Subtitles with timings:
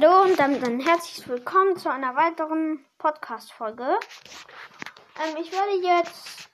[0.00, 3.98] Hallo und damit ein herzliches Willkommen zu einer weiteren Podcast-Folge.
[5.22, 6.48] Ähm, ich werde jetzt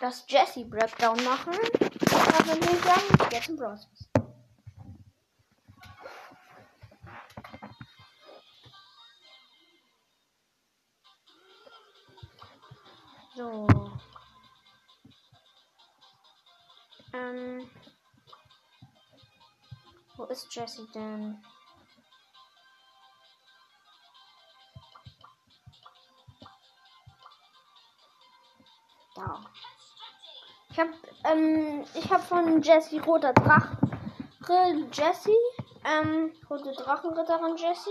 [0.00, 1.54] das Jesse Breakdown machen.
[1.54, 3.88] Aber würde ich sagen, jetzt im Browser.
[13.36, 13.68] So.
[17.12, 17.70] Ähm.
[20.16, 21.40] Wo ist Jesse denn?
[29.20, 29.40] Da.
[30.70, 30.92] Ich habe
[31.24, 33.76] ähm, ich habe von Jesse roter Drache
[34.92, 35.34] Jesse
[35.84, 37.90] ähm, rote Drachenritterin Jesse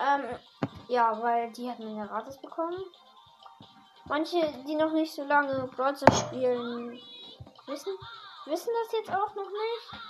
[0.00, 0.24] ähm,
[0.88, 2.82] ja, weil die hat mir ja gratis bekommen.
[4.06, 6.98] Manche, die noch nicht so lange Browser spielen,
[7.66, 7.92] wissen,
[8.46, 10.02] wissen das jetzt auch noch nicht.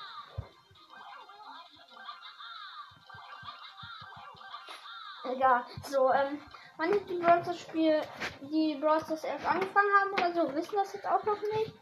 [5.25, 5.65] Egal.
[5.83, 6.41] So, ähm,
[6.81, 8.03] manche, die Browser spielen,
[8.41, 11.75] die Browser erst angefangen haben oder so, wissen das jetzt auch noch nicht.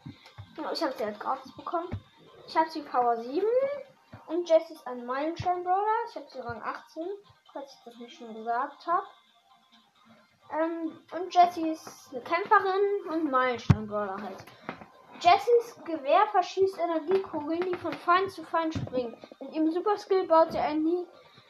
[0.73, 1.89] Ich habe sie halt gratis bekommen.
[2.45, 3.45] Ich habe sie Power 7
[4.27, 6.05] und Jess ist ein Meilenstein Brawler.
[6.09, 7.03] Ich habe sie Rang 18,
[7.53, 9.07] falls ich das nicht schon gesagt habe.
[10.51, 14.43] Ähm, und Jessie ist eine Kämpferin und Meilenstein Brawler halt.
[15.21, 19.15] Jessies Gewehr verschießt Energiekugeln, die von Feind zu Feind springen.
[19.39, 21.05] Mit ihrem Superskill baut sie einen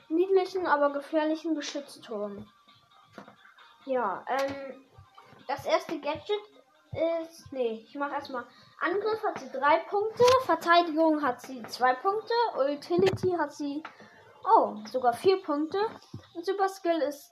[0.10, 2.48] niedlichen, aber gefährlichen Geschützturm.
[3.90, 4.86] Ja, ähm,
[5.48, 6.40] das erste Gadget
[7.24, 7.52] ist.
[7.52, 8.46] Nee, ich mache erstmal.
[8.80, 13.82] Angriff hat sie drei Punkte, Verteidigung hat sie zwei Punkte, Utility hat sie.
[14.46, 15.80] Oh, sogar vier Punkte.
[16.36, 17.32] Und Super Skill ist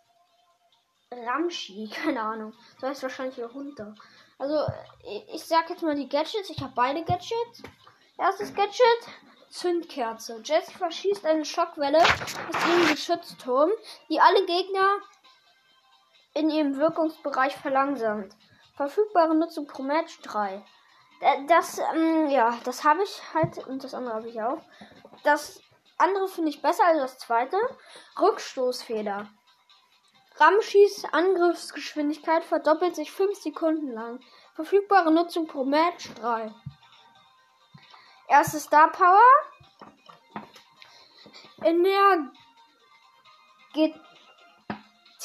[1.11, 2.53] Ramschi, keine Ahnung.
[2.81, 3.93] So heißt wahrscheinlich Hund da.
[4.39, 4.65] Also,
[5.03, 6.49] ich, ich sag jetzt mal die Gadgets.
[6.49, 7.61] Ich habe beide Gadgets.
[8.17, 8.81] Erstes Gadget,
[9.51, 10.41] Zündkerze.
[10.43, 13.69] Jessie verschießt eine Schockwelle aus ihrem Geschützturm,
[14.09, 15.01] die alle Gegner
[16.37, 18.35] in ihrem Wirkungsbereich verlangsamt.
[18.75, 20.63] Verfügbare Nutzung pro Match 3.
[21.47, 24.61] Das, ähm, ja, das habe ich halt und das andere habe ich auch.
[25.23, 25.59] Das
[25.97, 27.57] andere finde ich besser als das zweite.
[28.21, 29.27] Rückstoßfeder.
[30.35, 34.19] Ramschis Angriffsgeschwindigkeit verdoppelt sich 5 Sekunden lang.
[34.53, 36.53] Verfügbare Nutzung pro Match 3.
[38.27, 39.21] Erste Star Power.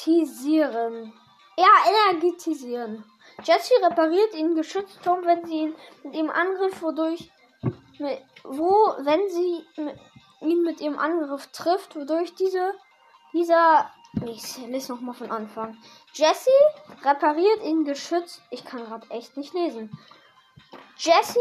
[0.06, 1.12] Energetisieren.
[1.56, 1.68] Ja,
[2.10, 3.04] energetisieren.
[3.44, 7.30] Jessie repariert ihren Geschützturm, wenn sie ihn mit ihrem Angriff, wodurch.
[8.42, 8.70] wo,
[9.04, 9.64] wenn sie
[10.40, 12.74] ihn mit ihrem Angriff trifft, wodurch diese,
[13.32, 13.90] dieser
[14.26, 15.78] ich lese nochmal von Anfang.
[16.12, 16.50] Jessie
[17.02, 18.42] repariert ihn Geschütz.
[18.50, 19.90] Ich kann gerade echt nicht lesen.
[20.98, 21.38] Jessie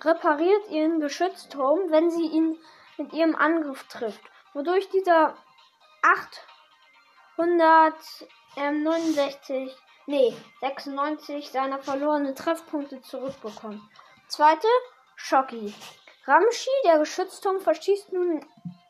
[0.00, 2.58] repariert ihren Geschützturm, wenn sie ihn
[2.98, 4.20] mit ihrem Angriff trifft,
[4.52, 5.36] wodurch dieser
[7.38, 9.76] 869,
[10.06, 13.80] nee, 96 seiner verlorenen Treffpunkte zurückbekommt.
[14.26, 14.66] Zweite,
[15.14, 15.72] Shocky.
[16.26, 18.44] Ramschi, der Geschützturm, verschießt nun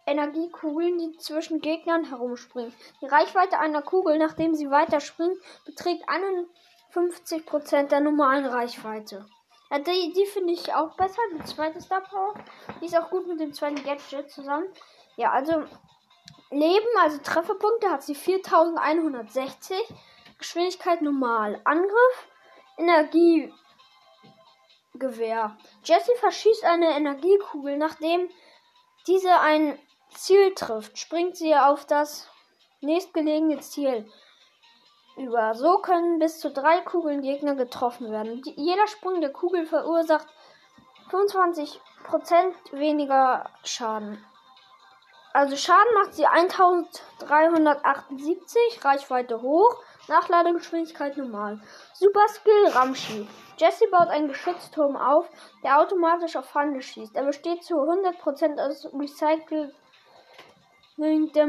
[0.07, 2.73] Energiekugeln, die zwischen Gegnern herumspringen.
[3.03, 5.37] Die Reichweite einer Kugel, nachdem sie weiterspringt,
[5.67, 9.27] beträgt 51% der normalen Reichweite.
[9.71, 12.33] Ja, die, die finde ich auch besser, die zweite Star Power.
[12.81, 14.69] Die ist auch gut mit dem zweiten Gadget zusammen.
[15.17, 15.65] Ja, also
[16.51, 19.77] Leben, also Trefferpunkte, hat sie 4160.
[20.39, 21.61] Geschwindigkeit normal.
[21.65, 22.29] Angriff,
[22.79, 23.53] Energiegewehr.
[25.85, 28.31] Jessie verschießt eine Energiekugel, nachdem
[29.07, 29.79] diese ein
[30.15, 32.29] Ziel trifft, springt sie auf das
[32.81, 34.11] nächstgelegene Ziel
[35.17, 35.55] über.
[35.55, 38.43] So können bis zu drei Kugeln Gegner getroffen werden.
[38.43, 40.29] Die, jeder Sprung der Kugel verursacht
[41.11, 41.79] 25%
[42.73, 44.25] weniger Schaden.
[45.39, 51.61] Also Schaden macht sie 1378, Reichweite hoch, Nachladegeschwindigkeit normal.
[51.95, 53.29] Super Skill Ramschi.
[53.57, 55.31] Jesse baut einen Geschützturm auf,
[55.63, 57.15] der automatisch auf Feinde schießt.
[57.15, 59.71] Er besteht zu 100% aus recyceltem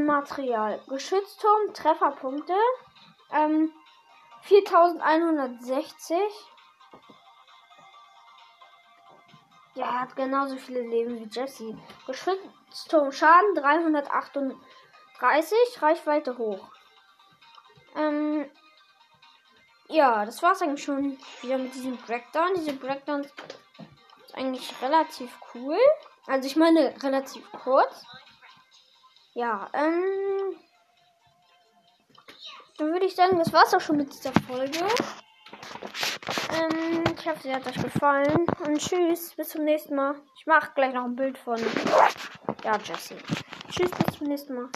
[0.06, 0.80] Material.
[0.88, 2.53] Geschützturm, Trefferpunkte.
[3.33, 3.74] Ähm,
[4.44, 6.15] 4160.
[9.80, 11.74] Ja, er hat genauso viele Leben wie Jesse.
[12.06, 14.52] Geschützturm Schaden 338.
[15.81, 16.68] Reichweite hoch.
[17.96, 18.52] Ähm,
[19.88, 22.56] ja, das war's eigentlich schon wieder mit diesem Breakdown.
[22.58, 23.34] Diese Breakdown ist
[24.34, 25.78] eigentlich relativ cool.
[26.28, 28.04] Also ich meine relativ kurz.
[29.34, 30.58] Ja, ähm.
[32.78, 34.86] Dann würde ich sagen, das war's auch schon mit dieser Folge.
[37.30, 38.48] Ich hoffe, sie hat euch gefallen.
[38.66, 40.16] Und tschüss, bis zum nächsten Mal.
[40.36, 41.60] Ich mache gleich noch ein Bild von.
[42.64, 43.18] Ja, Jesse.
[43.70, 44.68] Tschüss, bis zum nächsten Mal.